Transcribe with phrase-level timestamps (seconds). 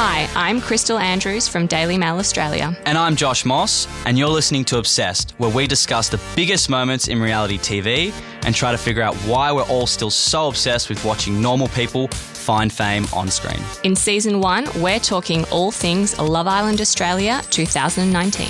[0.00, 2.72] Hi, I'm Crystal Andrews from Daily Mail Australia.
[2.86, 7.08] And I'm Josh Moss, and you're listening to Obsessed, where we discuss the biggest moments
[7.08, 8.12] in reality TV
[8.46, 12.06] and try to figure out why we're all still so obsessed with watching normal people
[12.06, 13.60] find fame on screen.
[13.82, 18.46] In season one, we're talking all things Love Island Australia 2019.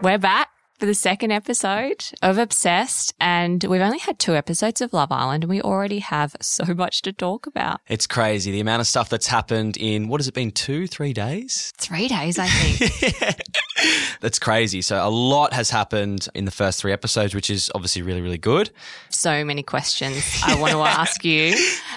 [0.00, 0.51] We're back
[0.82, 5.44] for the second episode of Obsessed, and we've only had two episodes of Love Island,
[5.44, 7.80] and we already have so much to talk about.
[7.86, 11.12] It's crazy the amount of stuff that's happened in what has it been, two, three
[11.12, 11.72] days?
[11.76, 13.36] Three days, I think.
[14.20, 14.82] That's crazy.
[14.82, 18.38] So a lot has happened in the first three episodes, which is obviously really, really
[18.38, 18.70] good.
[19.10, 21.54] so many questions I want to ask you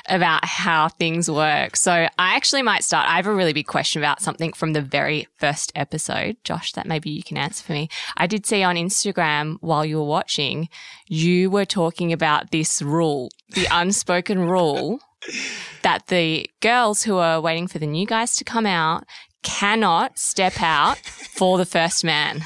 [0.07, 1.75] about how things work.
[1.75, 3.07] So I actually might start.
[3.07, 6.85] I have a really big question about something from the very first episode, Josh, that
[6.87, 7.89] maybe you can answer for me.
[8.17, 10.69] I did see on Instagram while you were watching,
[11.07, 14.99] you were talking about this rule, the unspoken rule
[15.81, 19.05] that the girls who are waiting for the new guys to come out
[19.45, 22.43] cannot step out for the first man.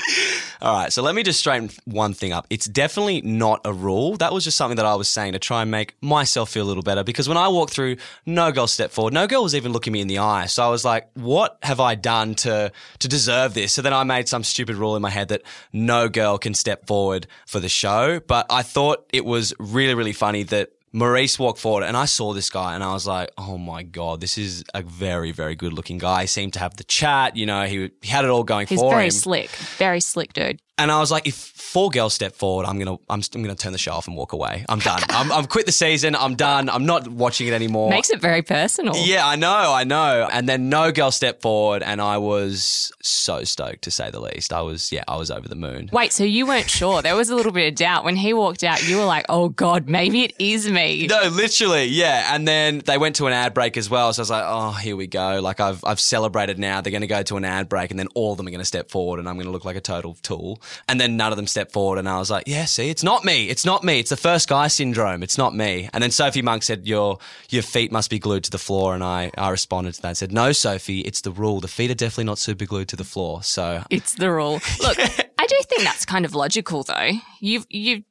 [0.61, 2.45] All right, so let me just straighten one thing up.
[2.49, 4.17] It's definitely not a rule.
[4.17, 6.67] That was just something that I was saying to try and make myself feel a
[6.67, 9.13] little better because when I walked through, no girl stepped forward.
[9.13, 10.47] No girl was even looking me in the eye.
[10.47, 13.71] So I was like, what have I done to to deserve this?
[13.71, 16.85] So then I made some stupid rule in my head that no girl can step
[16.85, 18.19] forward for the show.
[18.19, 22.33] But I thought it was really, really funny that Maurice walked forward and I saw
[22.33, 25.73] this guy and I was like, oh my God, this is a very, very good
[25.73, 26.21] looking guy.
[26.21, 28.79] He seemed to have the chat, you know, he, he had it all going He's
[28.79, 30.59] for very slick, very slick dude.
[30.79, 33.71] And I was like, if four girls step forward, I'm gonna, I'm, I'm gonna turn
[33.73, 34.65] the show off and walk away.
[34.67, 35.01] I'm done.
[35.09, 36.15] I'm, I'm quit the season.
[36.15, 36.69] I'm done.
[36.69, 37.89] I'm not watching it anymore.
[37.89, 38.95] Makes it very personal.
[38.97, 40.27] yeah, I know, I know.
[40.31, 44.51] And then no girl stepped forward, and I was so stoked to say the least.
[44.53, 45.89] I was, yeah, I was over the moon.
[45.93, 47.01] Wait, so you weren't sure?
[47.01, 48.87] There was a little bit of doubt when he walked out.
[48.87, 52.33] You were like, "Oh God, maybe it is me." No, literally, yeah.
[52.33, 54.11] And then they went to an ad break as well.
[54.13, 55.39] So I was like, oh, here we go.
[55.41, 56.81] Like I've I've celebrated now.
[56.81, 58.59] They're going to go to an ad break, and then all of them are going
[58.59, 60.61] to step forward, and I'm going to look like a total tool.
[60.87, 63.23] And then none of them stepped forward, and I was like, yeah, see, it's not
[63.25, 63.49] me.
[63.49, 63.99] It's not me.
[63.99, 65.23] It's the first guy syndrome.
[65.23, 65.89] It's not me.
[65.93, 67.17] And then Sophie Monk said, your
[67.49, 70.17] your feet must be glued to the floor, and I I responded to that and
[70.17, 71.59] said, no, Sophie, it's the rule.
[71.59, 73.43] The feet are definitely not super glued to the floor.
[73.43, 74.59] So It's the rule.
[74.81, 74.97] Look,
[75.39, 77.11] I do think that's kind of logical, though.
[77.39, 78.03] You you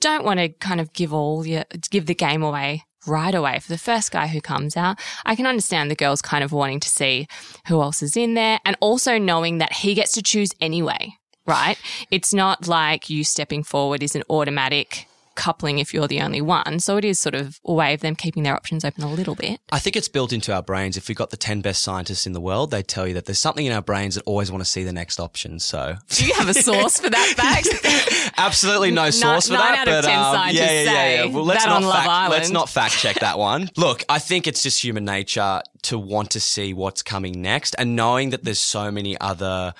[0.00, 3.68] don't want to kind of give all your give the game away right away for
[3.68, 4.98] the first guy who comes out.
[5.24, 7.26] I can understand the girls kind of wanting to see
[7.66, 11.14] who else is in there, and also knowing that he gets to choose anyway.
[11.50, 11.76] Right?
[12.10, 15.08] It's not like you stepping forward is an automatic
[15.40, 16.78] coupling if you're the only one.
[16.80, 19.34] So it is sort of a way of them keeping their options open a little
[19.34, 19.58] bit.
[19.72, 20.96] I think it's built into our brains.
[20.96, 23.38] If we've got the 10 best scientists in the world, they tell you that there's
[23.38, 25.58] something in our brains that always want to see the next option.
[25.58, 28.32] So Do you have a source for that fact?
[28.38, 29.88] absolutely no source for nine that.
[29.88, 31.34] out of but 10 um, scientists yeah, yeah, yeah, yeah.
[31.34, 33.70] Well, let's not fact, let's not fact check that one.
[33.76, 37.96] Look, I think it's just human nature to want to see what's coming next and
[37.96, 39.72] knowing that there's so many other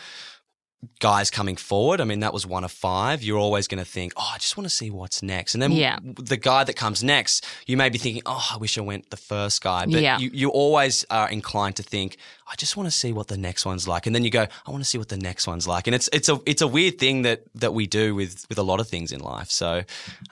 [0.99, 2.01] guys coming forward.
[2.01, 3.23] I mean, that was one of five.
[3.23, 5.55] You're always going to think, oh, I just want to see what's next.
[5.55, 5.99] And then Yeah.
[6.03, 9.17] the guy that comes next, you may be thinking, oh, I wish I went the
[9.19, 9.85] first guy.
[9.85, 10.19] But Yeah.
[10.19, 12.17] you, you always are inclined to think,
[12.51, 14.07] I just want to see what the next one's like.
[14.07, 15.87] And then you go, I want to see what the next one's like.
[15.87, 18.63] And it's, it's a, it's a weird thing that, that we do with, with a
[18.63, 19.51] lot of things in life.
[19.51, 19.83] So,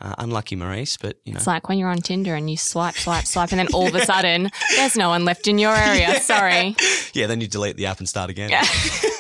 [0.01, 1.37] uh, unlucky Maurice, but you know.
[1.37, 3.95] It's like when you're on Tinder and you swipe, swipe, swipe, and then all of
[3.95, 6.19] a sudden there's no one left in your area.
[6.21, 6.75] Sorry.
[7.13, 8.51] yeah, then you delete the app and start again.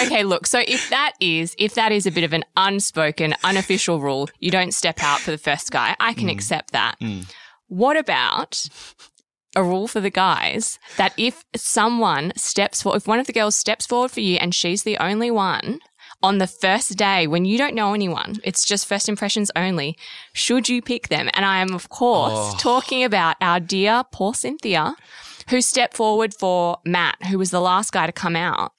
[0.00, 0.46] Okay, look.
[0.46, 4.50] So if that is if that is a bit of an unspoken, unofficial rule, you
[4.50, 5.96] don't step out for the first guy.
[6.00, 6.30] I can hmm.
[6.30, 6.96] accept that.
[7.00, 7.20] Hmm.
[7.68, 8.64] What about
[9.56, 13.56] a rule for the guys that if someone steps forward, if one of the girls
[13.56, 15.80] steps forward for you and she's the only one
[16.22, 19.96] on the first day when you don't know anyone, it's just first impressions only,
[20.32, 21.30] should you pick them?
[21.34, 22.56] And I am, of course, oh.
[22.58, 24.94] talking about our dear poor Cynthia,
[25.50, 28.72] who stepped forward for Matt, who was the last guy to come out.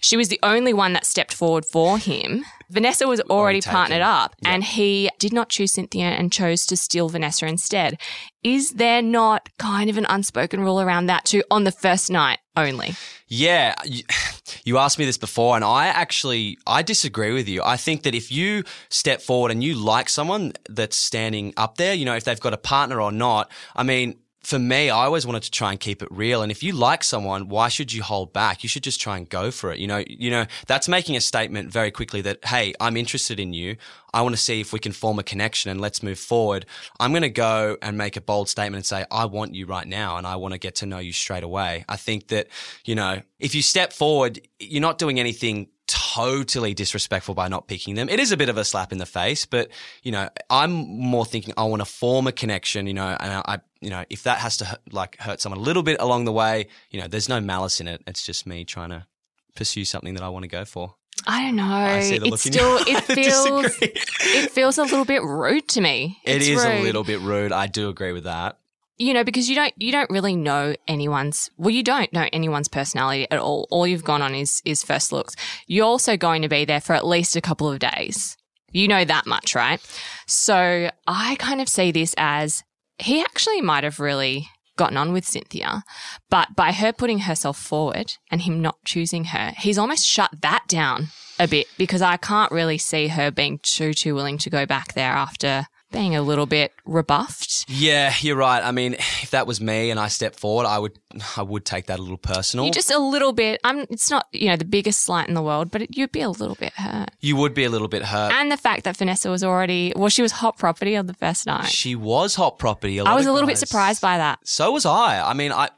[0.00, 2.44] She was the only one that stepped forward for him.
[2.70, 7.08] Vanessa was already, partnered up and he did not choose Cynthia and chose to steal
[7.08, 8.00] Vanessa instead.
[8.42, 12.38] Is there not kind of an unspoken rule around that too on the first night
[12.56, 12.94] only?
[13.28, 13.74] Yeah,
[14.64, 17.62] you asked me this before, and I actually I disagree with you.
[17.62, 21.94] I think that if you step forward and you like someone that's standing up there,
[21.94, 24.18] you know, if they've got a partner or not, I mean.
[24.42, 26.42] For me, I always wanted to try and keep it real.
[26.42, 28.64] And if you like someone, why should you hold back?
[28.64, 29.78] You should just try and go for it.
[29.78, 33.52] You know, you know, that's making a statement very quickly that, hey, I'm interested in
[33.52, 33.76] you.
[34.12, 36.66] I want to see if we can form a connection and let's move forward.
[36.98, 39.86] I'm going to go and make a bold statement and say, I want you right
[39.86, 41.84] now and I want to get to know you straight away.
[41.88, 42.48] I think that,
[42.84, 45.68] you know, if you step forward, you're not doing anything
[46.14, 48.08] totally disrespectful by not picking them.
[48.08, 49.70] It is a bit of a slap in the face, but
[50.02, 53.60] you know, I'm more thinking I want to form a connection, you know, and I,
[53.80, 56.68] you know, if that has to like hurt someone a little bit along the way,
[56.90, 58.02] you know, there's no malice in it.
[58.06, 59.06] It's just me trying to
[59.54, 60.94] pursue something that I want to go for.
[61.26, 61.64] I don't know.
[61.64, 66.18] I it's still it feels it feels a little bit rude to me.
[66.24, 67.52] It It's is a little bit rude.
[67.52, 68.58] I do agree with that.
[69.02, 72.68] You know because you don't you don't really know anyone's well you don't know anyone's
[72.68, 73.66] personality at all.
[73.70, 75.34] All you've gone on is is first looks.
[75.66, 78.36] You're also going to be there for at least a couple of days.
[78.70, 79.80] You know that much right?
[80.26, 82.62] So i kind of see this as
[82.98, 85.84] he actually might have really gotten on with cynthia
[86.30, 90.64] but by her putting herself forward and him not choosing her he's almost shut that
[90.66, 91.08] down
[91.38, 94.94] a bit because i can't really see her being too too willing to go back
[94.94, 98.62] there after being a little bit rebuffed Yeah, you're right.
[98.62, 100.98] I mean, if that was me and I stepped forward, I would,
[101.36, 102.66] I would take that a little personal.
[102.66, 103.60] You just a little bit.
[103.64, 103.80] I'm.
[103.90, 106.30] It's not you know the biggest slight in the world, but it, you'd be a
[106.30, 107.10] little bit hurt.
[107.20, 108.32] you would be a little bit hurt.
[108.32, 111.46] And the fact that Vanessa was already well, she was hot property on the first
[111.46, 111.66] night.
[111.66, 113.00] she was hot property.
[113.00, 114.38] I was a little bit surprised by that.
[114.44, 115.20] So was I.
[115.22, 115.68] I mean, I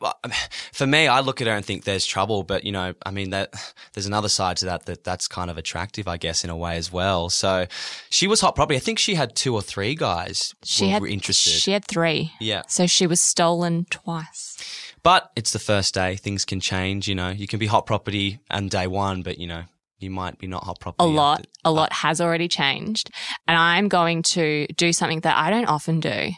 [0.73, 3.31] for me, I look at her and think there's trouble, but you know, I mean
[3.31, 3.55] that
[3.93, 6.77] there's another side to that that that's kind of attractive, I guess, in a way
[6.77, 7.31] as well.
[7.31, 7.67] So
[8.11, 8.77] she was hot property.
[8.77, 11.51] I think she had two or three guys She were, had were interested.
[11.51, 12.33] She had three.
[12.41, 12.63] Yeah.
[12.69, 14.57] So she was stolen twice.
[15.05, 17.07] But it's the first day; things can change.
[17.07, 19.63] You know, you can be hot property on day one, but you know,
[20.01, 21.05] you might be not hot property.
[21.05, 23.11] A lot, after- a lot has already changed,
[23.47, 26.31] and I'm going to do something that I don't often do,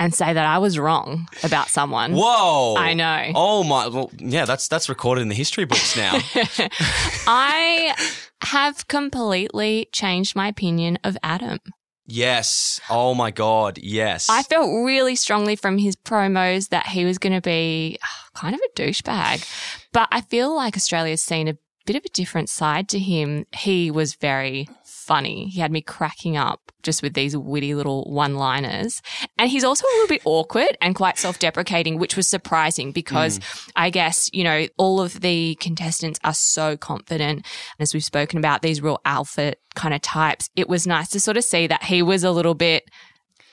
[0.00, 2.14] and say that I was wrong about someone.
[2.14, 2.74] Whoa!
[2.76, 3.32] I know.
[3.34, 3.86] Oh my!
[3.86, 6.18] Well, yeah, that's that's recorded in the history books now.
[7.26, 7.94] I
[8.42, 11.58] have completely changed my opinion of Adam.
[12.06, 12.80] Yes.
[12.88, 13.78] Oh my God.
[13.78, 14.28] Yes.
[14.30, 18.54] I felt really strongly from his promos that he was going to be ah, kind
[18.54, 19.46] of a douchebag.
[19.92, 21.56] But I feel like Australia's seen a
[21.86, 23.46] bit of a different side to him.
[23.54, 24.68] He was very
[25.06, 25.48] funny.
[25.48, 29.00] He had me cracking up just with these witty little one liners.
[29.38, 33.38] And he's also a little bit awkward and quite self deprecating, which was surprising because
[33.38, 33.70] hmm.
[33.76, 37.38] I guess, you know, all of the contestants are so confident.
[37.38, 37.44] And
[37.80, 40.50] as we've spoken about, these real alpha kind of types.
[40.56, 42.90] It was nice to sort of see that he was a little bit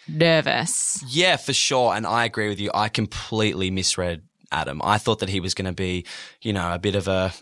[0.08, 1.04] nervous.
[1.08, 1.94] Yeah, for sure.
[1.94, 2.72] And I agree with you.
[2.74, 4.82] I completely misread Adam.
[4.84, 6.06] I thought that he was going to be,
[6.42, 7.34] you know, a bit of a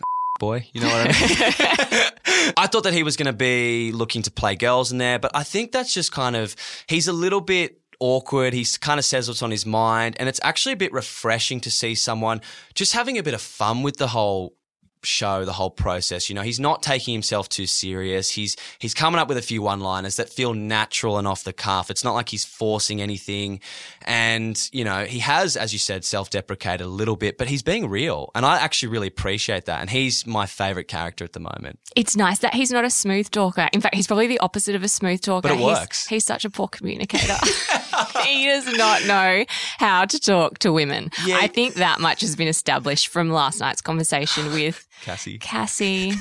[0.42, 0.68] boy.
[0.72, 2.52] You know what I mean?
[2.56, 5.30] I thought that he was going to be looking to play girls in there, but
[5.36, 6.56] I think that's just kind of,
[6.88, 8.52] he's a little bit awkward.
[8.52, 10.16] He kind of says what's on his mind.
[10.18, 12.40] And it's actually a bit refreshing to see someone
[12.74, 14.56] just having a bit of fun with the whole
[15.04, 19.18] show the whole process you know he's not taking himself too serious he's he's coming
[19.20, 22.14] up with a few one liners that feel natural and off the cuff it's not
[22.14, 23.60] like he's forcing anything
[24.02, 27.88] and you know he has as you said self-deprecated a little bit but he's being
[27.88, 31.78] real and i actually really appreciate that and he's my favorite character at the moment
[31.96, 33.68] It's nice that he's not a smooth talker.
[33.72, 35.42] In fact, he's probably the opposite of a smooth talker.
[35.48, 36.06] But it He's- works.
[36.06, 37.36] He's, such a poor communicator.
[38.24, 39.44] he does not know
[39.78, 41.10] how to talk to women.
[41.26, 41.36] Yeah.
[41.40, 45.38] I think that much has been established from last night's conversation with cassie.
[45.38, 46.14] Cassie.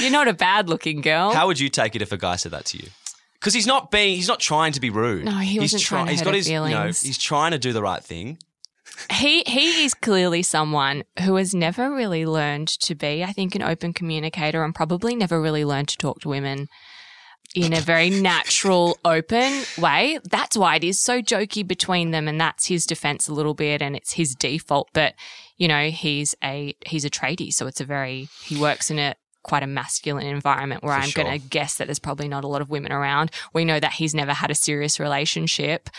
[0.00, 1.32] You're not a bad looking girl.
[1.32, 2.88] how would you take it if a guy said that to you?
[3.34, 5.24] Because he's not being he's not trying to be rude.
[5.24, 7.50] No, he he's wasn't trying to he's hurt got her his you know he's trying
[7.50, 8.38] to do the right thing.
[9.10, 13.62] He he is clearly someone who has never really learned to be, I think, an
[13.62, 16.68] open communicator and probably never really learned to talk to women
[17.54, 20.18] in a very natural, open way.
[20.30, 23.82] That's why it is so jokey between them, and that's his defense a little bit,
[23.82, 24.88] and it's his default.
[24.92, 25.14] But
[25.56, 29.14] you know, he's a he's a tradie, so it's a very he works in a
[29.42, 31.24] quite a masculine environment where For I'm sure.
[31.24, 33.32] going to guess that there's probably not a lot of women around.
[33.52, 35.90] We know that he's never had a serious relationship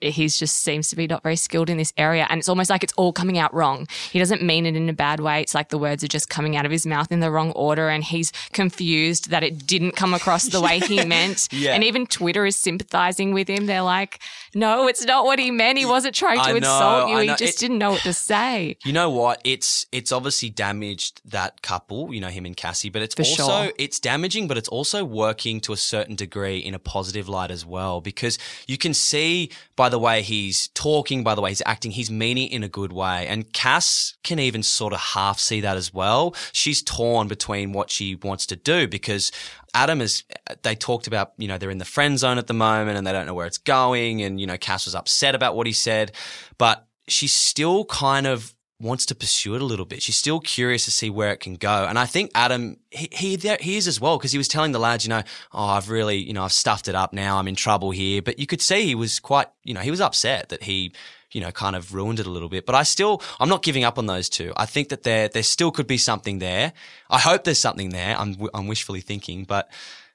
[0.00, 2.26] he's just seems to be not very skilled in this area.
[2.30, 3.86] And it's almost like it's all coming out wrong.
[4.10, 5.40] He doesn't mean it in a bad way.
[5.40, 7.88] It's like the words are just coming out of his mouth in the wrong order.
[7.88, 11.48] And he's confused that it didn't come across the way he meant.
[11.50, 11.74] Yeah.
[11.74, 13.66] And even Twitter is sympathizing with him.
[13.66, 14.20] They're like,
[14.54, 15.78] no, it's not what he meant.
[15.78, 17.18] He wasn't trying to know, insult you.
[17.18, 18.76] He just It- didn't know what to say.
[18.90, 19.40] You know what?
[19.44, 23.64] It's it's obviously damaged that couple, you know, him and Cassie, but it's For also
[23.64, 23.72] sure.
[23.78, 27.64] it's damaging, but it's also working to a certain degree in a positive light as
[27.64, 28.00] well.
[28.00, 32.10] Because you can see by the way he's talking, by the way he's acting, he's
[32.10, 33.26] meaning in a good way.
[33.26, 36.36] And Cass can even sort of half see that as well.
[36.52, 39.32] She's torn between what she wants to do because
[39.72, 40.24] Adam is,
[40.64, 43.12] they talked about, you know, they're in the friend zone at the moment and they
[43.12, 44.20] don't know where it's going.
[44.20, 46.12] And, you know, Cass was upset about what he said,
[46.58, 50.02] but she's still kind of wants to pursue it a little bit.
[50.02, 51.86] She's still curious to see where it can go.
[51.86, 54.78] And I think Adam, he, he, he is as well, because he was telling the
[54.78, 55.22] lads, you know,
[55.52, 57.36] oh, I've really, you know, I've stuffed it up now.
[57.36, 58.22] I'm in trouble here.
[58.22, 60.92] But you could see he was quite, you know, he was upset that he,
[61.32, 62.64] you know, kind of ruined it a little bit.
[62.64, 64.52] But I still, I'm not giving up on those two.
[64.56, 66.72] I think that there, there still could be something there.
[67.10, 68.16] I hope there's something there.
[68.18, 69.70] I'm, I'm wishfully thinking, but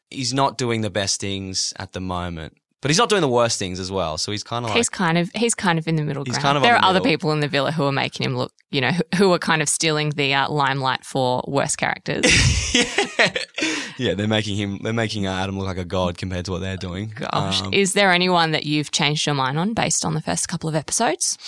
[0.09, 2.57] he's not doing the best things at the moment.
[2.85, 4.15] But he's not doing the worst things as well.
[4.19, 6.39] So he's kind of like, he's kind of he's kind of in the middle ground.
[6.39, 8.53] kind of there are the other people in the villa who are making him look,
[8.69, 12.23] you know, who, who are kind of stealing the uh, limelight for worse characters.
[13.97, 16.61] yeah, they're making him, they're making uh, Adam look like a god compared to what
[16.61, 17.11] they're doing.
[17.15, 20.47] Gosh, Um, is there anyone that you've changed your mind on based on the first
[20.47, 21.39] couple of episodes?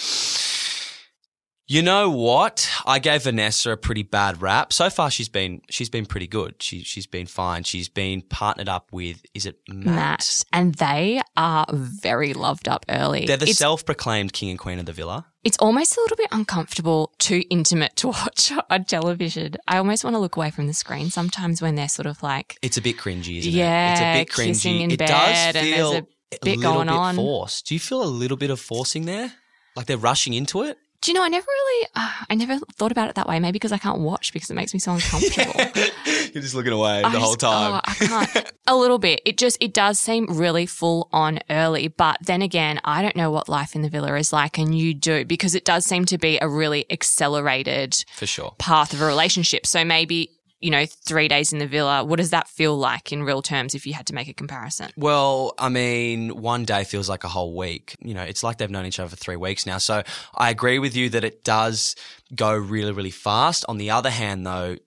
[1.69, 2.69] You know what?
[2.85, 4.71] I gave Vanessa a pretty bad rap.
[4.71, 6.63] So far, she's been she's been pretty good.
[6.63, 7.63] She she's been fine.
[7.63, 9.95] She's been partnered up with is it Matt?
[9.95, 13.25] Matt, and they are very loved up early.
[13.25, 15.25] They're the it's, self-proclaimed king and queen of the villa.
[15.43, 19.55] it's almost a little bit uncomfortable, too intimate to watch on television.
[19.67, 22.57] I almost want to look away from the screen sometimes when they're sort of like
[22.61, 23.55] It's a bit cringy, isn't it?
[23.55, 23.91] Yeah, it?
[23.91, 24.47] It's a bit cringy.
[24.47, 27.15] kissing in it bed does and there's feel a bit little going bit on.
[27.15, 27.67] forced.
[27.67, 29.33] Do you feel a little bit of forcing there?
[29.75, 30.77] Like they're rushing into it?
[31.01, 31.23] Do you know?
[31.23, 33.39] I never really, uh, I never thought about it that way.
[33.39, 35.53] Maybe because I can't watch because it makes me so uncomfortable.
[36.33, 37.73] You're just looking away I the whole just- time.
[37.75, 38.51] oh, I can't.
[38.65, 39.21] a little bit.
[39.23, 43.29] It just it does seem really full on early, but then again, I don't know
[43.31, 46.17] what life in the villa is like, and you do because it does seem to
[46.17, 48.55] be a really accelerated For sure.
[48.57, 49.65] path of a relationship.
[49.67, 52.03] So maybe you know, three days in the villa.
[52.03, 54.89] What does that feel like in real terms if you had to make a comparison?
[54.97, 57.95] Well, I mean, one day feels like a whole week.
[57.99, 59.77] You know, it's like they've known each other for three weeks now.
[59.77, 60.03] So
[60.35, 61.95] I agree with you that it does
[62.33, 63.65] go really, really fast.
[63.69, 64.77] On the other hand, though,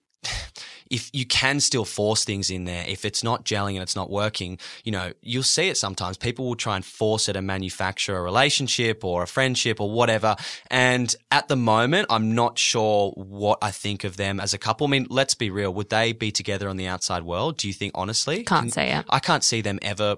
[0.91, 4.09] if you can still force things in there, if it's not gelling and it's not
[4.09, 6.17] working, you know, you'll see it sometimes.
[6.17, 10.35] People will try and force it and manufacture a relationship or a friendship or whatever.
[10.69, 14.85] And at the moment, I'm not sure what I think of them as a couple.
[14.85, 15.73] I mean, let's be real.
[15.73, 17.57] Would they be together on the outside world?
[17.57, 18.43] Do you think, honestly?
[18.43, 19.05] Can't Can- say it.
[19.09, 20.17] I can't see them ever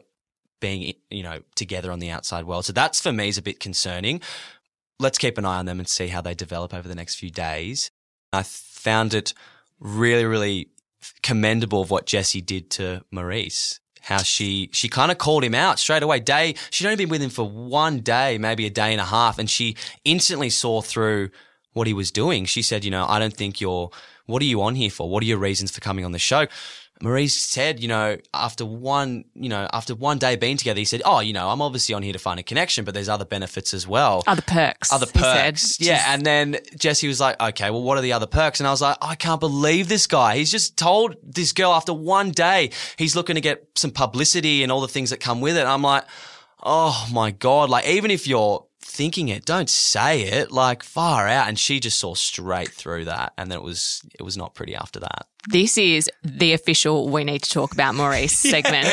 [0.59, 2.65] being, you know, together on the outside world.
[2.65, 4.21] So that's for me is a bit concerning.
[4.99, 7.29] Let's keep an eye on them and see how they develop over the next few
[7.29, 7.91] days.
[8.31, 9.33] I found it
[9.79, 10.69] really, really
[11.21, 13.79] commendable of what Jessie did to Maurice.
[14.01, 16.19] How she she kind of called him out straight away.
[16.19, 19.39] Day she'd only been with him for one day, maybe a day and a half,
[19.39, 21.29] and she instantly saw through
[21.71, 22.43] what he was doing.
[22.43, 23.91] She said, "You know, I don't think you're.
[24.25, 25.09] What are you on here for?
[25.09, 26.47] What are your reasons for coming on the show?"
[27.03, 31.01] Maurice said, you know, after one, you know, after one day being together, he said,
[31.03, 33.73] "Oh, you know, I'm obviously on here to find a connection, but there's other benefits
[33.73, 34.89] as well." Other perks.
[34.89, 35.53] other he said.
[35.53, 35.79] perks.
[35.81, 35.95] Yeah.
[35.97, 38.61] Just- And then Jessie was like, okay, well, what are the other perks?
[38.61, 40.37] And I was like, I can't believe this guy.
[40.37, 44.71] He's just told this girl after one day he's looking to get some publicity and
[44.71, 45.61] all the things that come with it.
[45.61, 46.05] And I'm like,
[46.63, 47.69] oh my God.
[47.69, 50.51] Like, even if you're thinking it, don't say it.
[50.51, 51.47] Like, far out.
[51.47, 53.33] And she just saw straight through that.
[53.37, 55.27] And then it was, it was not pretty after that.
[55.49, 58.87] This is the official we need to talk about Maurice segment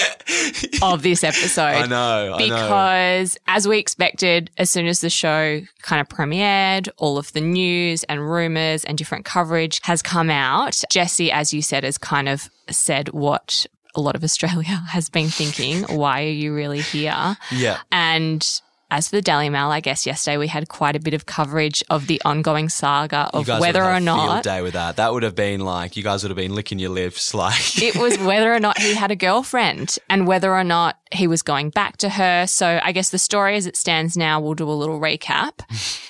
[0.82, 1.62] of this episode.
[1.62, 2.34] I know.
[2.34, 2.54] I know.
[2.56, 7.40] Because as we expected, as soon as the show kind of premiered, all of the
[7.40, 10.80] news and rumors and different coverage has come out.
[10.90, 15.28] Jessie, as you said, has kind of said what a lot of Australia has been
[15.28, 15.82] thinking.
[15.84, 17.36] Why are you really here?
[17.52, 17.78] Yeah.
[17.92, 18.46] And
[18.90, 21.82] as for the Daily Mail, I guess yesterday we had quite a bit of coverage
[21.90, 24.96] of the ongoing saga You of guys whether would have or not day with that.
[24.96, 27.80] That would have been like, you guys would have been licking your lips like.
[27.82, 31.42] it was whether or not he had a girlfriend and whether or not he was
[31.42, 32.46] going back to her.
[32.46, 35.60] So I guess the story as it stands now, we'll do a little recap.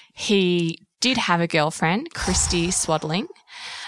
[0.14, 3.26] he did have a girlfriend, Christie Swadling.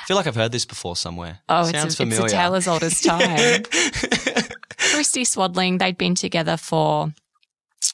[0.03, 1.39] I feel like I've heard this before somewhere.
[1.49, 2.25] Oh, Sounds it's, a, familiar.
[2.25, 3.63] it's a tale as old as time.
[4.93, 7.13] Christie Swadling, they'd been together for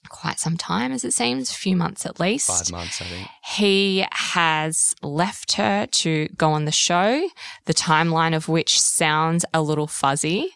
[0.09, 2.49] quite some time, as it seems, a few months at least.
[2.49, 3.29] Five months, I think.
[3.45, 7.29] He has left her to go on the show,
[7.65, 10.51] the timeline of which sounds a little fuzzy.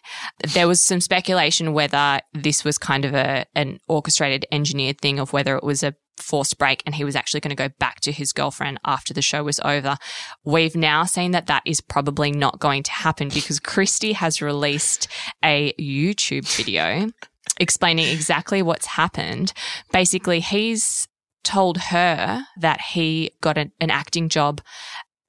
[0.53, 5.33] There was some speculation whether this was kind of a an orchestrated, engineered thing of
[5.33, 8.11] whether it was a forced break and he was actually going to go back to
[8.11, 9.97] his girlfriend after the show was over.
[10.43, 15.07] We've now seen that that is probably not going to happen because Christie has released
[15.43, 17.11] a YouTube video
[17.59, 19.53] explaining exactly what's happened.
[19.91, 21.07] Basically, he's
[21.43, 24.61] told her that he got an, an acting job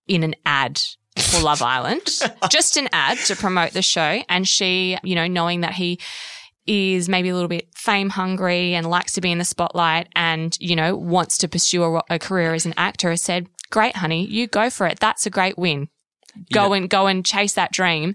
[0.07, 0.81] in an ad
[1.19, 2.09] for Love Island,
[2.51, 4.23] just an ad to promote the show.
[4.29, 5.99] And she, you know, knowing that he
[6.67, 10.57] is maybe a little bit fame hungry and likes to be in the spotlight and,
[10.61, 14.25] you know, wants to pursue a, a career as an actor, has said, great, honey,
[14.27, 14.99] you go for it.
[15.01, 15.89] That's a great win.
[16.53, 16.79] Go Yeah.
[16.79, 18.15] and go and chase that dream.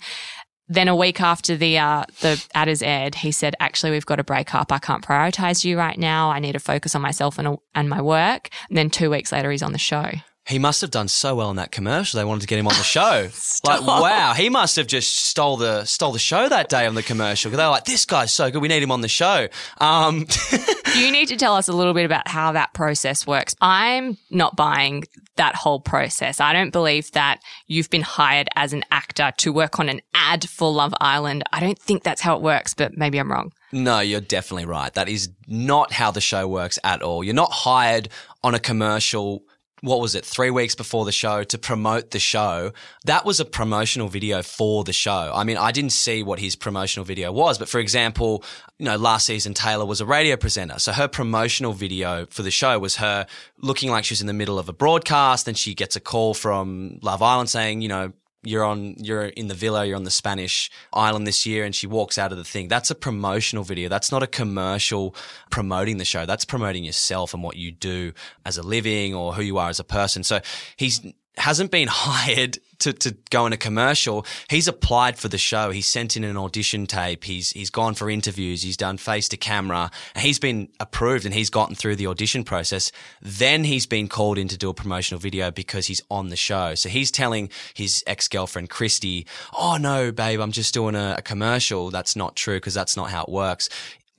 [0.69, 4.17] Then a week after the uh, the ad is aired, he said, "Actually, we've got
[4.17, 4.71] to break up.
[4.71, 6.29] I can't prioritize you right now.
[6.29, 9.49] I need to focus on myself and and my work." And then two weeks later,
[9.49, 10.11] he's on the show.
[10.47, 12.17] He must have done so well in that commercial.
[12.17, 13.29] They wanted to get him on the show.
[13.63, 17.03] like, wow, he must have just stole the stole the show that day on the
[17.03, 17.51] commercial.
[17.51, 18.61] They were like, "This guy's so good.
[18.61, 19.47] We need him on the show."
[19.79, 20.27] Um,
[20.95, 23.55] You need to tell us a little bit about how that process works.
[23.61, 25.03] I'm not buying
[25.39, 26.41] that whole process.
[26.41, 30.47] I don't believe that you've been hired as an actor to work on an ad
[30.47, 31.43] for Love Island.
[31.53, 33.53] I don't think that's how it works, but maybe I'm wrong.
[33.71, 34.93] No, you're definitely right.
[34.93, 37.23] That is not how the show works at all.
[37.23, 38.09] You're not hired
[38.43, 39.43] on a commercial.
[39.81, 40.25] What was it?
[40.25, 42.73] Three weeks before the show to promote the show.
[43.05, 45.31] That was a promotional video for the show.
[45.33, 48.43] I mean, I didn't see what his promotional video was, but for example,
[48.77, 50.79] you know, last season Taylor was a radio presenter.
[50.79, 53.25] So her promotional video for the show was her
[53.61, 56.33] looking like she was in the middle of a broadcast and she gets a call
[56.33, 60.11] from Love Island saying, you know, you're on you're in the villa you're on the
[60.11, 62.67] spanish island this year and she walks out of the thing.
[62.67, 63.89] That's a promotional video.
[63.89, 65.15] That's not a commercial
[65.49, 66.25] promoting the show.
[66.25, 68.13] That's promoting yourself and what you do
[68.45, 70.23] as a living or who you are as a person.
[70.23, 70.39] So
[70.77, 71.01] he's
[71.37, 74.25] hasn't been hired to, to go in a commercial.
[74.49, 75.71] He's applied for the show.
[75.71, 77.25] He's sent in an audition tape.
[77.25, 78.61] He's he's gone for interviews.
[78.61, 79.91] He's done face to camera.
[80.17, 82.91] He's been approved and he's gotten through the audition process.
[83.21, 86.75] Then he's been called in to do a promotional video because he's on the show.
[86.75, 91.21] So he's telling his ex girlfriend Christie, "Oh no, babe, I'm just doing a, a
[91.21, 93.69] commercial." That's not true because that's not how it works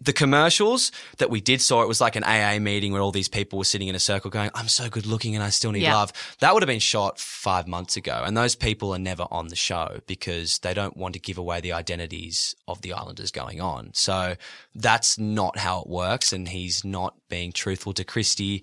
[0.03, 3.29] the commercials that we did saw, it was like an AA meeting where all these
[3.29, 5.83] people were sitting in a circle going, I'm so good looking and I still need
[5.83, 5.95] Yeah.
[5.97, 6.13] love.
[6.39, 8.23] That would have been shot five months ago.
[8.25, 11.61] And those people are never on the show because they don't want to give away
[11.61, 13.91] the identities of the Islanders going on.
[13.93, 14.37] So
[14.75, 16.33] that's not how it works.
[16.33, 18.63] And he's not being truthful to Christie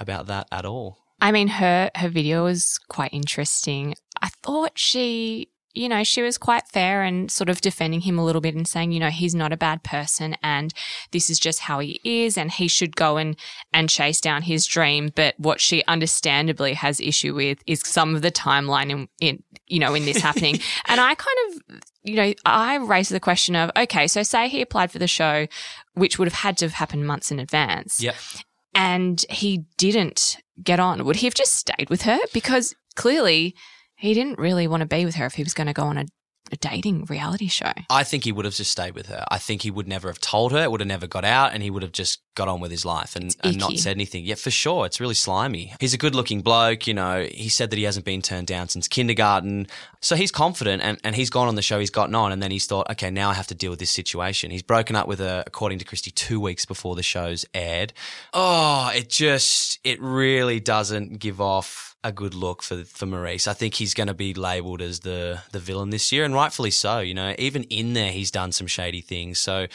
[0.00, 0.98] about that at all.
[1.20, 3.94] I mean, her her video was quite interesting.
[4.20, 8.24] I thought she, you know, she was quite fair and sort of defending him a
[8.24, 10.72] little bit and saying, you know, he's not a bad person and
[11.10, 13.36] this is just how he is and he should go and
[13.72, 15.10] and chase down his dream.
[15.14, 19.80] But what she understandably has issue with is some of the timeline in, in you
[19.80, 20.60] know, in this happening.
[20.86, 24.60] and I kind of you know, I raised the question of, okay, so say he
[24.60, 25.46] applied for the show,
[25.94, 28.14] which would have had to have happened months in advance Yep.
[28.74, 32.18] and he didn't get on, would he have just stayed with her?
[32.32, 33.56] Because clearly
[33.96, 35.98] he didn't really want to be with her if he was going to go on
[35.98, 36.06] a,
[36.52, 37.72] a dating reality show.
[37.88, 39.24] I think he would have just stayed with her.
[39.30, 40.62] I think he would never have told her.
[40.62, 42.84] It would have never got out, and he would have just got on with his
[42.84, 44.24] life and, and not said anything.
[44.24, 44.86] Yeah, for sure.
[44.86, 45.72] It's really slimy.
[45.78, 46.86] He's a good looking bloke.
[46.86, 49.68] You know, he said that he hasn't been turned down since kindergarten.
[50.00, 51.78] So he's confident and, and he's gone on the show.
[51.78, 52.32] He's gotten on.
[52.32, 54.50] And then he's thought, okay, now I have to deal with this situation.
[54.50, 57.92] He's broken up with her, according to Christie, two weeks before the show's aired.
[58.32, 63.48] Oh, it just, it really doesn't give off a good look for for Maurice.
[63.48, 66.70] I think he's going to be labelled as the the villain this year, and rightfully
[66.70, 67.00] so.
[67.00, 69.40] You know, even in there, he's done some shady things.
[69.40, 69.66] So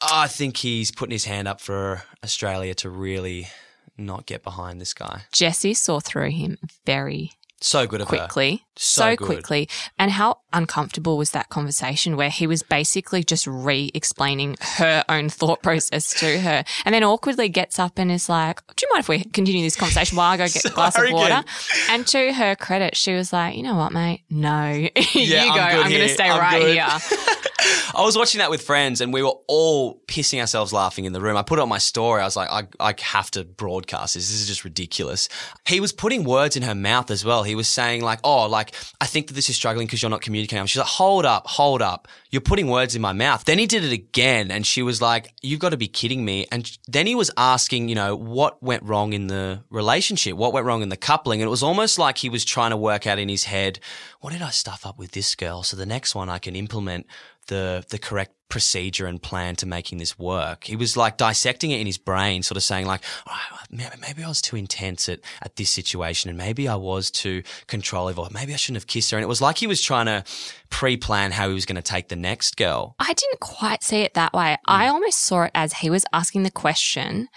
[0.00, 3.48] I think he's putting his hand up for Australia to really
[3.96, 5.22] not get behind this guy.
[5.32, 7.32] Jessie saw through him very
[7.66, 8.18] So good of her.
[8.18, 9.24] quickly, So so, good.
[9.24, 9.68] quickly.
[9.98, 15.30] And how uncomfortable was that conversation where he was basically just re explaining her own
[15.30, 19.00] thought process to her and then awkwardly gets up and is like, Do you mind
[19.04, 21.26] if we continue this conversation while I go get a glass of water?
[21.32, 21.44] again.
[21.88, 24.24] And to her credit, she was like, You know what, mate?
[24.28, 24.68] No.
[25.14, 25.60] you go.
[25.60, 26.86] I'm I'm, going to stay I'm right good." here.
[27.94, 31.20] I was watching that with friends and we were all pissing ourselves laughing in the
[31.20, 31.36] room.
[31.36, 32.20] I put it on my story.
[32.20, 34.28] I was like, I, I have to broadcast this.
[34.28, 35.28] This is just ridiculous.
[35.66, 37.42] He was putting words in her mouth as well.
[37.42, 40.22] He was saying like, oh, like, I think that this is struggling because you're not
[40.22, 40.66] communicating.
[40.66, 42.08] She's like, hold up, hold up.
[42.30, 43.44] You're putting words in my mouth.
[43.44, 46.46] Then he did it again and she was like, you've got to be kidding me.
[46.50, 50.36] And then he was asking, you know, what went wrong in the relationship?
[50.36, 51.40] What went wrong in the coupling?
[51.40, 53.78] And it was almost like he was trying to work out in his head,
[54.20, 55.62] what did I stuff up with this girl?
[55.62, 57.06] So the next one I can implement
[57.46, 60.64] the the correct procedure and plan to making this work.
[60.64, 64.28] He was like dissecting it in his brain, sort of saying like, oh, maybe I
[64.28, 68.52] was too intense at, at this situation and maybe I was too controlling or maybe
[68.52, 69.16] I shouldn't have kissed her.
[69.16, 70.22] And it was like he was trying to
[70.70, 72.94] pre-plan how he was going to take the next girl.
[73.00, 74.56] I didn't quite see it that way.
[74.66, 74.90] I mm.
[74.90, 77.28] almost saw it as he was asking the question,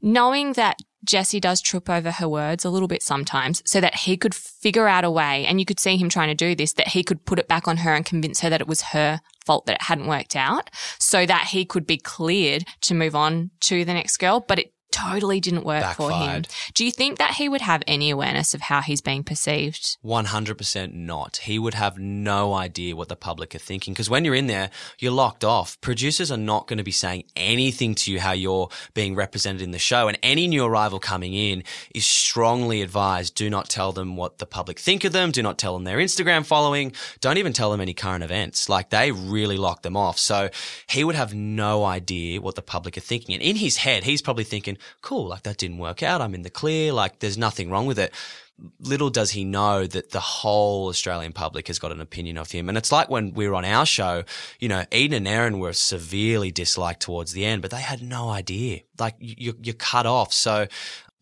[0.00, 4.16] knowing that Jessie does trip over her words a little bit sometimes so that he
[4.16, 5.44] could figure out a way.
[5.46, 7.66] And you could see him trying to do this, that he could put it back
[7.66, 10.70] on her and convince her that it was her fault that it hadn't worked out
[10.98, 14.44] so that he could be cleared to move on to the next girl.
[14.46, 16.44] But it totally didn't work for him.
[16.74, 19.98] Do you think that he would have any awareness of how he's being perceived?
[20.04, 21.38] 100% not.
[21.38, 24.70] He would have no idea what the public are thinking because when you're in there,
[24.98, 25.80] you're locked off.
[25.80, 29.70] Producers are not going to be saying anything to you how you're being represented in
[29.70, 30.08] the show.
[30.08, 34.46] And any new arrival coming in is strongly advised do not tell them what the
[34.46, 35.30] public think of them.
[35.30, 36.92] Do not tell them their Instagram following.
[37.20, 38.68] Don't even tell them any current events.
[38.68, 40.18] Like they really lock them off.
[40.18, 40.50] So
[40.88, 43.34] he would have no idea what the public are thinking.
[43.34, 46.20] And in his head, he's probably thinking, cool, like that didn't work out.
[46.20, 46.92] I'm in the clear.
[46.92, 48.12] Like there's nothing wrong with it
[48.80, 52.68] little does he know that the whole Australian public has got an opinion of him.
[52.68, 54.24] And it's like when we were on our show,
[54.60, 58.30] you know, Eden and Erin were severely disliked towards the end, but they had no
[58.30, 58.80] idea.
[58.98, 60.32] Like you, you're cut off.
[60.32, 60.66] So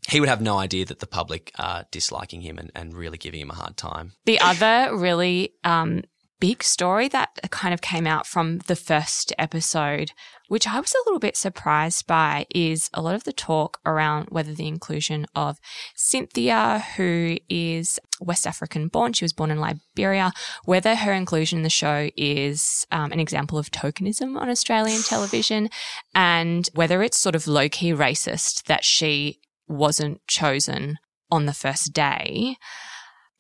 [0.09, 3.41] he would have no idea that the public are disliking him and, and really giving
[3.41, 4.13] him a hard time.
[4.25, 6.03] The other really um,
[6.41, 10.13] big story that kind of came out from the first episode,
[10.49, 14.29] which I was a little bit surprised by, is a lot of the talk around
[14.31, 15.59] whether the inclusion of
[15.95, 20.33] Cynthia, who is West African born, she was born in Liberia,
[20.65, 25.69] whether her inclusion in the show is um, an example of tokenism on Australian television,
[26.15, 30.97] and whether it's sort of low key racist that she wasn't chosen
[31.31, 32.57] on the first day.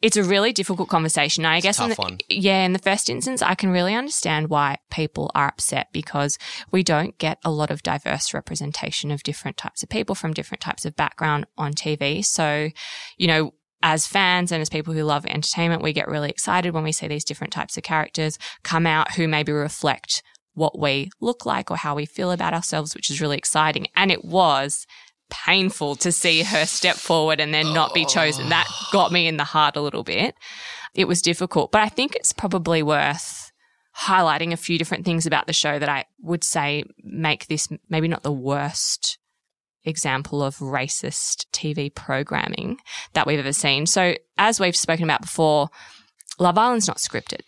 [0.02, 1.44] It's a really difficult conversation.
[1.44, 5.30] I guess, in the, yeah, in the first instance, I can really understand why people
[5.34, 6.38] are upset because
[6.70, 10.62] we don't get a lot of diverse representation of different types of people from different
[10.62, 12.24] types of background on TV.
[12.24, 12.70] So,
[13.18, 16.84] you know, as fans and as people who love entertainment, we get really excited when
[16.84, 20.22] we see these different types of characters come out who maybe reflect
[20.54, 23.86] what we look like or how we feel about ourselves, which is really exciting.
[23.96, 24.86] And it was
[25.30, 28.48] painful to see her step forward and then not be chosen.
[28.48, 30.34] That got me in the heart a little bit.
[30.94, 33.52] It was difficult, but I think it's probably worth
[33.96, 38.08] highlighting a few different things about the show that I would say make this maybe
[38.08, 39.18] not the worst
[39.84, 42.78] example of racist TV programming
[43.14, 43.86] that we've ever seen.
[43.86, 45.68] So, as we've spoken about before,
[46.38, 47.42] Love Island's not scripted.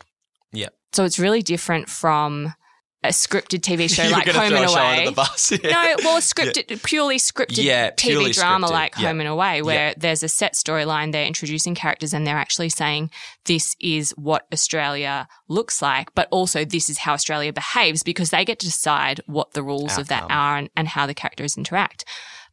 [0.53, 0.69] Yeah.
[0.93, 2.55] So, it's really different from
[3.05, 5.13] a scripted TV show like Home and Away.
[5.15, 5.51] bus.
[5.63, 8.71] No, well, a scripted, purely scripted Yeah, purely TV drama scripted.
[8.71, 9.09] like Yeah.
[9.09, 9.95] Home and Away, where Yeah.
[9.97, 13.11] there's a set storyline, they're introducing characters and they're actually saying
[13.45, 18.45] this is what Australia looks like, but also this is how Australia behaves because they
[18.45, 22.05] get to decide what the rules of that are and, and how the characters interact.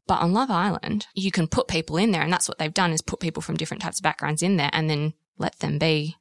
[0.08, 2.92] But on Love Island, you can put people in there, and that's what they've done
[2.92, 6.16] is put people from different types of backgrounds in there and then let them be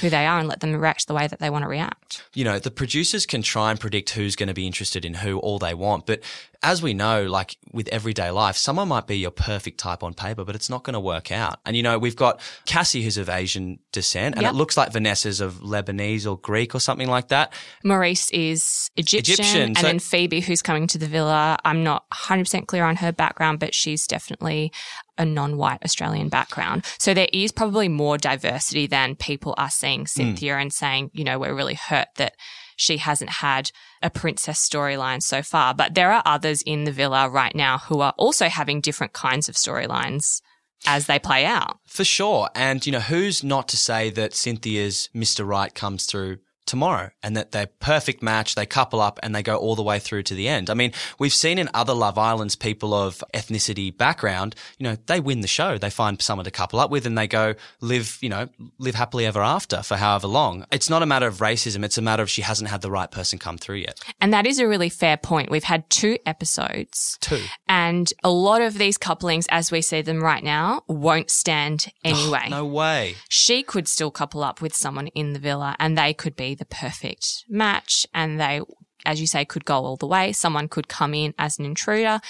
[0.00, 2.24] who they are and let them react the way that they want to react.
[2.34, 5.38] you know, the producers can try and predict who's going to be interested in who
[5.38, 6.06] all they want.
[6.06, 6.20] But
[6.62, 10.44] as we know, like with everyday life, someone might be your perfect type on paper,
[10.44, 11.60] but it's not going to work out.
[11.64, 14.52] And, you know, we've got Cassie, who's of Asian descent, and Yep.
[14.52, 17.52] it looks like Vanessa's of Lebanese or Greek or something like that.
[17.84, 21.58] Maurice is Egyptian, Egyptian, and so- then Phoebe, who's coming to the villa.
[21.64, 24.72] I'm not 100% clear on her background, but she's definitely
[25.18, 26.84] a non white Australian background.
[26.98, 30.06] So there is probably more diversity than people are seeing hmm.
[30.06, 32.34] Cynthia and saying, you know, we're really hurt that
[32.76, 33.70] she hasn't had
[34.02, 35.74] a princess storyline so far.
[35.74, 39.48] But there are others in the villa right now who are also having different kinds
[39.48, 40.42] of storylines
[40.86, 41.78] as they play out.
[41.86, 42.50] For sure.
[42.54, 45.46] And, you know, who's not to say that Cynthia's Mr.
[45.46, 49.56] Right comes through tomorrow and that they're perfect match, they couple up and they go
[49.56, 50.68] all the way through to the end.
[50.68, 55.20] I mean, we've seen in other Love Islands people of ethnicity background, you know, they
[55.20, 55.78] win the show.
[55.78, 58.48] They find someone to couple up with and they go live, you know,
[58.78, 60.66] live happily ever after for however long.
[60.70, 61.84] It's not a matter of racism.
[61.84, 64.00] It's a matter of she hasn't had the right person come through yet.
[64.20, 65.50] And that is a really fair point.
[65.50, 67.18] We've had two episodes.
[67.20, 67.42] Two.
[67.68, 71.92] And a lot of these couplings, as we see them right now, won't stand oh,
[72.04, 72.48] anyway.
[72.50, 73.14] No way.
[73.28, 76.64] She could still couple up with someone in the villa and they could be the
[76.64, 78.06] perfect match.
[78.12, 78.60] And they,
[79.04, 80.32] as you say, could go all the way.
[80.32, 82.20] Someone could come in as an intruder.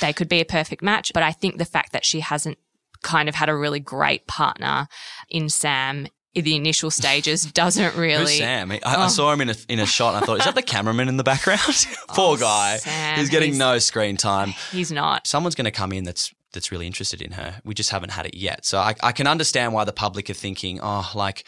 [0.00, 1.12] They could be a perfect match.
[1.14, 2.58] But I think the fact that she hasn't
[3.02, 4.88] kind of had a really great partner
[5.28, 8.18] in Sam in the initial stages doesn't really.
[8.18, 8.72] Who's Sam?
[8.72, 9.08] I, I Oh.
[9.08, 11.16] saw him in a, in a shot and I thought, is that the cameraman in
[11.16, 11.60] the background?
[12.08, 12.76] Poor Oh, guy.
[12.78, 14.54] Sam, he's getting he's- no screen time.
[14.72, 15.26] He's not.
[15.26, 17.60] someone's going to come in that's that's really interested in her.
[17.64, 18.64] We just haven't had it yet.
[18.64, 21.44] So I, I can understand why the public are thinking, oh, like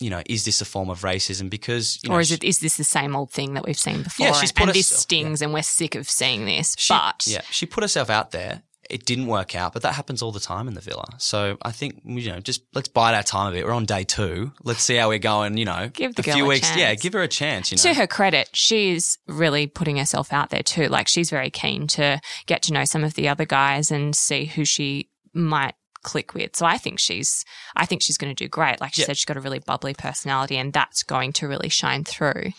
[0.00, 1.50] you know, is this a form of racism?
[1.50, 4.02] Because you know, or is it is this the same old thing that we've seen
[4.02, 4.26] before?
[4.26, 6.74] Yeah, she's and, put and this herself- stings, and we're sick of seeing this.
[6.78, 8.62] she, but yeah, she put herself out there.
[8.88, 11.04] It didn't work out, but that happens all the time in the villa.
[11.18, 13.66] So I think you know, just let's bide our time a bit.
[13.66, 14.52] We're on day two.
[14.64, 15.58] Let's see how we're going.
[15.58, 16.74] You know, Give the a few a weeks.
[16.74, 17.70] Yeah, give her a chance.
[17.70, 20.86] You know, to her credit, she's really putting herself out there too.
[20.88, 24.46] Like she's very keen to get to know some of the other guys and see
[24.46, 26.56] who she might click with.
[26.56, 27.44] So I think she's
[27.76, 28.80] I think she's going to do great.
[28.80, 29.06] Like she Yeah.
[29.06, 32.52] said she's got a really bubbly personality and that's going to really shine through.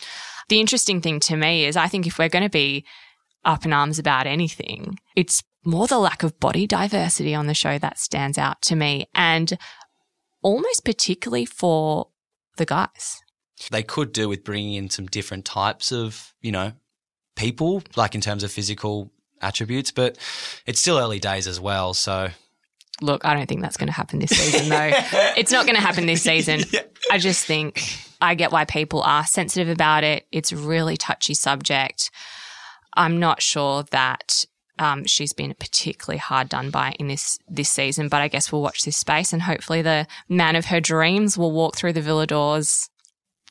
[0.48, 2.84] The interesting thing to me is I think if we're going to be
[3.44, 7.78] up in arms about anything, it's more the lack of body diversity on the show
[7.78, 9.56] that stands out to me and
[10.42, 12.08] almost particularly for
[12.56, 13.20] the guys.
[13.70, 16.72] they could do with bringing in some different types of, you know,
[17.36, 19.10] people, like in terms of physical
[19.42, 20.18] attributes, but
[20.66, 21.94] it's still early days as well.
[21.94, 22.28] So
[23.00, 24.90] Look, I don't think that's going to happen this season, though.
[25.36, 26.62] it's not going to happen this season.
[27.10, 27.82] I just think
[28.20, 30.26] I get why people are sensitive about it.
[30.32, 32.10] It's a really touchy subject.
[32.94, 34.44] I'm not sure that
[34.78, 38.62] um, she's been particularly hard done by in this this season, but I guess we'll
[38.62, 42.26] watch this space and hopefully the man of her dreams will walk through the villa
[42.26, 42.88] doors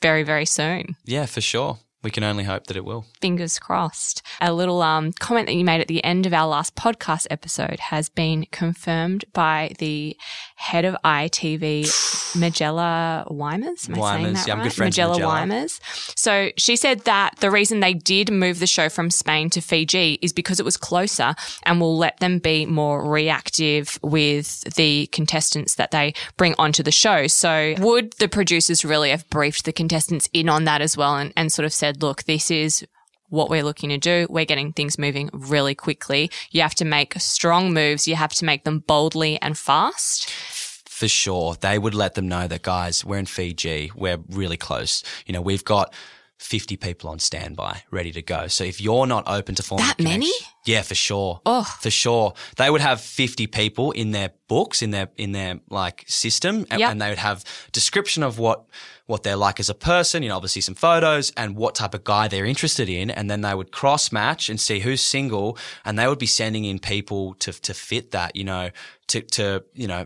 [0.01, 0.95] very, very soon.
[1.05, 1.79] yeah, for sure.
[2.01, 3.05] We can only hope that it will.
[3.19, 4.21] Fingers crossed.
[4.39, 7.79] A little um, comment that you made at the end of our last podcast episode
[7.79, 10.15] has been confirmed by the
[10.55, 11.83] head of ITV,
[12.37, 13.89] Magella Weimers.
[13.89, 15.27] Am I saying that yeah, I'm good friends Magella Magella.
[15.27, 15.81] Weimers.
[16.15, 20.19] So she said that the reason they did move the show from Spain to Fiji
[20.21, 25.75] is because it was closer and will let them be more reactive with the contestants
[25.75, 27.27] that they bring onto the show.
[27.27, 31.33] So would the producers really have briefed the contestants in on that as well and,
[31.35, 32.85] and sort of said, look, this is
[33.29, 34.27] what we're looking to do.
[34.29, 36.31] We're getting things moving really quickly.
[36.51, 38.07] You have to make strong moves.
[38.07, 40.29] You have to make them boldly and fast.
[40.29, 41.55] For sure.
[41.55, 43.91] They would let them know that, guys, we're in Fiji.
[43.95, 45.03] We're really close.
[45.25, 45.93] You know, we've got
[46.39, 48.47] 50 people on standby ready to go.
[48.47, 50.31] So if you're not open to forming That many?
[50.65, 51.41] Yeah, for sure.
[51.45, 51.63] Oh.
[51.81, 52.33] For sure.
[52.55, 56.65] They would have 50 people in their books, in their, in their like system.
[56.71, 56.91] And, Yep.
[56.91, 58.65] and they would have description of what,
[59.05, 62.05] what they're like as a person, you know, obviously some photos and what type of
[62.05, 63.11] guy they're interested in.
[63.11, 65.57] And then they would cross match and see who's single.
[65.83, 68.69] And they would be sending in people to, to fit that, you know,
[69.07, 70.05] to, to, you know,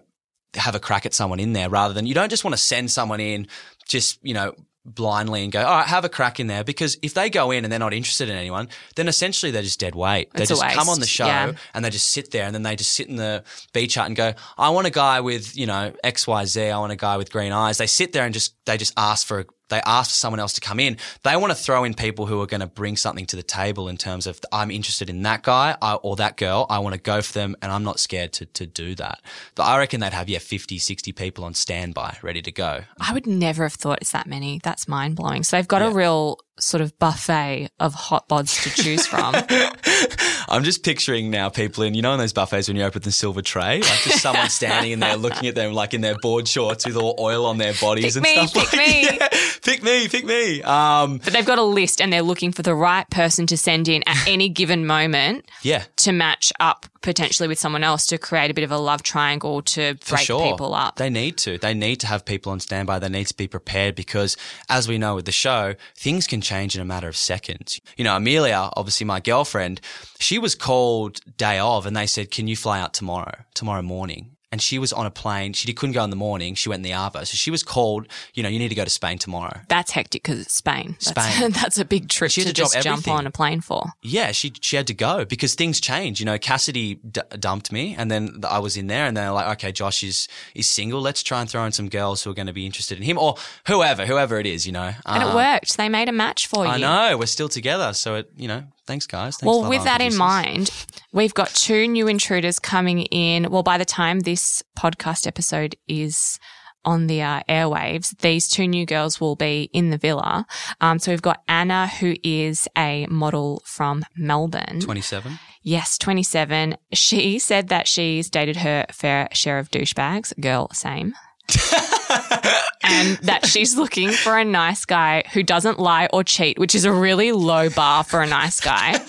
[0.55, 2.89] have a crack at someone in there rather than you don't just want to send
[2.89, 3.47] someone in
[3.87, 4.53] just, you know,
[4.85, 6.63] blindly and go, all right, have a crack in there.
[6.63, 9.79] Because if they go in and they're not interested in anyone, then essentially they're just
[9.79, 10.31] dead weight.
[10.33, 11.53] They It's a just come on the show yeah.
[11.73, 13.43] and they just sit there and then they just sit in the
[13.73, 16.71] beach hut and go, I want a guy with, you know, XYZ.
[16.71, 17.77] I want a guy with green eyes.
[17.77, 20.61] They sit there and just, they just ask for, they ask for someone else to
[20.61, 20.97] come in.
[21.23, 23.87] They want to throw in people who are going to bring something to the table
[23.87, 26.65] in terms of I'm interested in that guy I, or that girl.
[26.69, 29.19] I want to go for them and I'm not scared to, to do that.
[29.55, 32.81] But I reckon they'd have, yeah, 50, 60 people on standby ready to go.
[32.99, 34.59] I would never have thought it's that many.
[34.63, 35.43] That's mind blowing.
[35.43, 39.33] So they've got a real sort of buffet of hot bods to choose from.
[40.49, 43.11] I'm just picturing now people in, you know, in those buffets when you open the
[43.11, 46.47] silver tray, like just someone standing in there looking at them like in their board
[46.47, 48.69] shorts with all oil on their bodies Pick and me, stuff.
[48.71, 49.03] pick like- me.
[49.23, 49.27] Yeah,
[49.63, 50.61] pick me, pick me.
[50.63, 53.87] Um, but they've got a list and they're looking for the right person to send
[53.87, 58.49] in at any given moment yeah, to match up potentially with someone else to create
[58.49, 60.51] a bit of a love triangle to for break sure.
[60.51, 60.95] people up.
[60.95, 61.59] They need to.
[61.59, 62.97] They need to have people on standby.
[62.99, 64.35] They need to be prepared because,
[64.69, 67.79] as we know with the show, things can change in a matter of seconds.
[67.97, 69.81] You know, Amelia, obviously my girlfriend,
[70.19, 73.43] she was called day of, and they said, "Can you fly out tomorrow?
[73.53, 75.53] Tomorrow morning?" And she was on a plane.
[75.53, 76.53] She couldn't go in the morning.
[76.53, 77.25] She went in the Arvo.
[77.25, 79.59] So she was called, you know, you need to go to Spain tomorrow.
[79.67, 80.95] That's hectic because it's Spain.
[81.03, 81.51] That's, Spain.
[81.61, 83.93] that's a big trip She had to to just jump on a plane for.
[84.03, 86.19] Yeah, she she had to go because things change.
[86.19, 89.47] You know, Cassidy d- dumped me, and then I was in there, and they're like,
[89.57, 91.01] "Okay, Josh is is single.
[91.01, 93.17] Let's try and throw in some girls who are going to be interested in him,
[93.17, 95.77] or whoever, whoever it is." You know, And Um, it worked.
[95.77, 96.71] They made a match for you.
[96.71, 99.37] I know we're still together, so it you know, thanks guys.
[99.37, 100.71] Thanks Well, with that in mind,
[101.11, 103.49] we've got two new intruders coming in.
[103.49, 106.39] Well, by the time this podcast episode is
[106.85, 110.45] on the uh, airwaves, these two new girls will be in the villa.
[110.81, 114.79] Um, so we've got Anna, who is a model from Melbourne.
[114.81, 115.39] twenty seven.
[115.65, 116.75] Yes, 27.
[116.91, 120.37] She said that she's dated her fair share of douchebags.
[120.41, 121.13] Girl, same.
[122.83, 126.85] and that she's looking for a nice guy who doesn't lie or cheat, which is
[126.85, 128.99] a really low bar for a nice guy.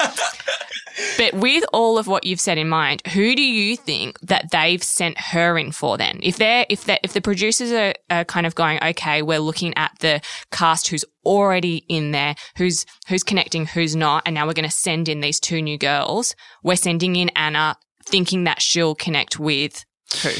[1.16, 4.82] But with all of what you've said in mind, who do you think that they've
[4.82, 6.20] sent her in for then?
[6.22, 9.74] If they're, if they if the producers are, are kind of going, okay, we're looking
[9.76, 10.20] at the
[10.50, 14.74] cast who's already in there, who's, who's connecting, who's not, and now we're going to
[14.74, 16.34] send in these two new girls.
[16.62, 19.84] We're sending in Anna thinking that she'll connect with
[20.22, 20.30] who?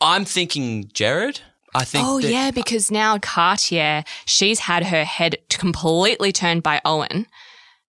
[0.00, 1.40] I'm thinking Jared.
[1.74, 2.06] I think.
[2.06, 7.26] Oh that- yeah, because now Cartier, she's had her head completely turned by Owen.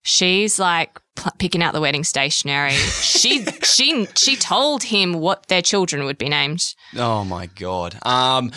[0.04, 2.72] She's like pl- picking out the wedding stationery.
[2.72, 6.76] she she she told him what their children would be named.
[6.96, 7.98] Oh my god.
[8.04, 8.52] Um,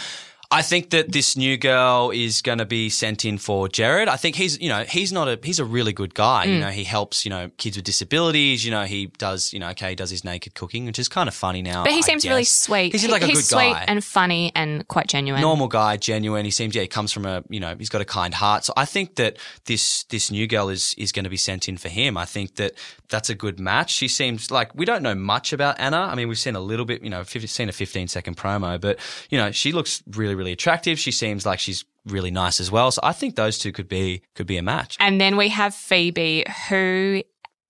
[0.52, 4.08] I think that this new girl is going to be sent in for Jared.
[4.08, 6.46] I think he's, you know, he's not a, he's a really good guy.
[6.46, 6.54] Mm.
[6.54, 8.64] You know, he helps, you know, kids with disabilities.
[8.64, 11.28] You know, he does, you know, okay, he does his naked cooking, which is kind
[11.28, 11.84] of funny now.
[11.84, 12.90] But he I seems really sweet.
[12.90, 13.84] He seems like a he's good sweet guy.
[13.86, 15.40] and funny and quite genuine.
[15.40, 16.44] Normal guy, genuine.
[16.44, 18.64] He seems, yeah, he comes from a, you know, he's got a kind heart.
[18.64, 19.36] So I think that
[19.66, 22.16] this this new girl is is going to be sent in for him.
[22.16, 22.72] I think that
[23.08, 23.92] that's a good match.
[23.92, 26.00] She seems like we don't know much about Anna.
[26.00, 28.80] I mean, we've seen a little bit, you know, 50, seen a 15 second promo,
[28.80, 28.98] but
[29.30, 30.98] you know, she looks really, really attractive.
[30.98, 32.90] She seems like she's really nice as well.
[32.90, 34.96] So I think those two could be could be a match.
[34.98, 37.22] And then we have Phoebe, who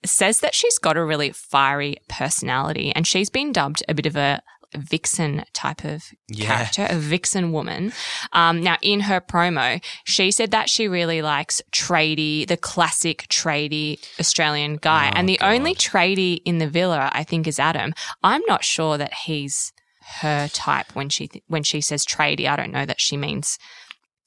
[0.04, 4.16] says that she's got a really fiery personality and she's been dubbed a bit of
[4.16, 4.40] a
[4.76, 6.46] vixen type of Yeah.
[6.46, 7.92] character, a vixen woman.
[8.32, 13.98] Um, now, in her promo, she said that she really likes tradie, the classic tradie
[14.20, 15.08] Australian guy.
[15.08, 17.92] Oh, and the only tradie in the villa, I think, is Adam.
[18.22, 19.72] I'm not sure that he's
[20.20, 22.48] her type when she th- when she says tradie.
[22.48, 23.58] I don't know that she means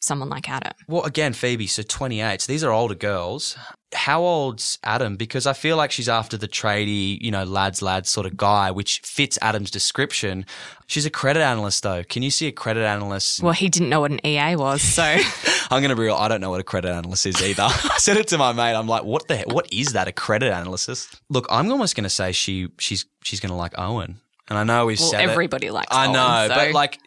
[0.03, 0.73] someone like Adam.
[0.87, 2.41] Well, again, Phoebe, so 28.
[2.41, 3.57] So these are older girls.
[3.93, 5.15] How old's Adam?
[5.15, 8.71] Because I feel like she's after the tradie, you know, lads, lads sort of guy,
[8.71, 10.45] which fits Adam's description.
[10.87, 12.03] She's a credit analyst, though.
[12.03, 13.41] Can you see a credit analyst?
[13.41, 15.03] Well, he didn't know what an EA was, so.
[15.71, 16.15] I'm going to be real.
[16.15, 17.63] I don't know what a credit analyst is either.
[17.67, 18.75] I said it to my mate.
[18.75, 19.53] I'm like, what the heck?
[19.53, 20.07] What is that?
[20.07, 21.21] A credit analyst?
[21.29, 24.19] Look, I'm almost going to say she she's she's going to like Owen.
[24.49, 25.29] And I know we've Well, said it.
[25.29, 26.99] everybody likes I Owen, know, so- but like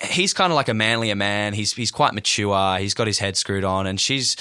[0.00, 1.52] he's kind of like a manlier man.
[1.52, 2.78] He's he's quite mature.
[2.78, 4.36] He's got his head screwed on, and she's.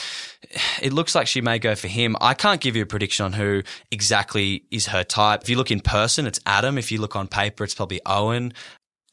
[0.82, 2.16] It looks like she may go for him.
[2.22, 5.42] I can't give you a prediction on who exactly is her type.
[5.42, 6.78] If you look in person, it's Adam.
[6.78, 8.54] If you look on paper, it's probably Owen.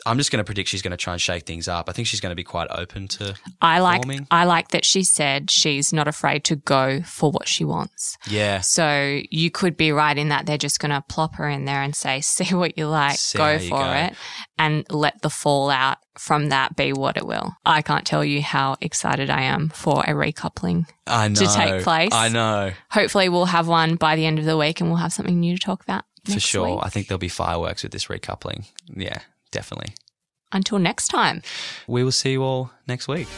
[0.06, 1.88] I'm just going to predict she's going to try and shake things up.
[1.88, 3.34] I think she's going to be quite open to.
[3.62, 4.02] I like.
[4.30, 8.18] I like that she said she's not afraid to go for what she wants.
[8.28, 8.60] Yeah.
[8.60, 11.82] So you could be right in that they're just going to plop her in there
[11.82, 13.92] and say, "See what you like, See go for go.
[13.92, 14.14] it,"
[14.58, 17.56] and let the fallout from that be what it will.
[17.64, 20.86] I can't tell you how excited I am for a recoupling.
[21.06, 21.34] I know.
[21.34, 22.10] to take place.
[22.12, 22.72] I know.
[22.90, 25.56] Hopefully, we'll have one by the end of the week, and we'll have something new
[25.56, 26.76] to talk about For sure.
[26.76, 26.80] week.
[26.82, 28.66] I think there'll be fireworks with this recoupling.
[28.94, 29.18] Yeah,
[29.54, 29.94] definitely.
[30.52, 31.40] Until next time.
[31.88, 33.28] We will see you all next week.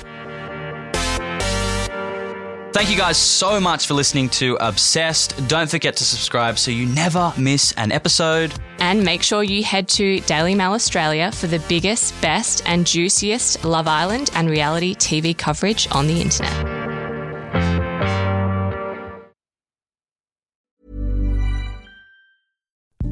[2.77, 5.49] Thank you guys so much for listening to Obsessed.
[5.49, 8.53] Don't forget to subscribe so you never miss an episode.
[8.81, 13.65] And make sure you head to Daily Mail Australia for the biggest, best, and juiciest
[13.65, 16.76] Love Island and reality TV coverage on the internet.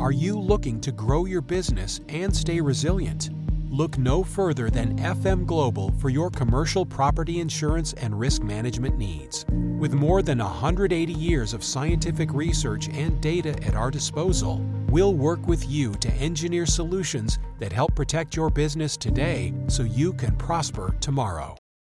[0.01, 3.31] Are you looking to grow your business and stay resilient?
[3.71, 9.47] Look no further than FM Global for your commercial property insurance and risk management needs.
[9.79, 15.47] With more than 180 years of scientific research and data at our disposal, we'll work
[15.47, 20.95] with you to engineer solutions that help protect your business today so you can prosper
[21.01, 21.57] tomorrow.